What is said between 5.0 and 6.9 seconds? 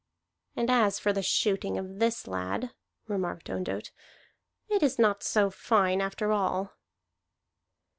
so fine after all."